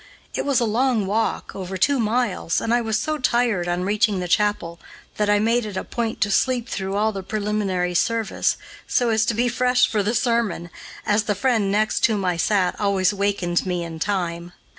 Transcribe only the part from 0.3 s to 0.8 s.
It was a